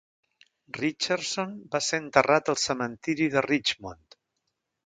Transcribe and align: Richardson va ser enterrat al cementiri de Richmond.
Richardson 0.77 1.53
va 1.75 1.83
ser 1.89 2.01
enterrat 2.05 2.51
al 2.55 2.59
cementiri 2.65 3.31
de 3.37 3.45
Richmond. 3.51 4.21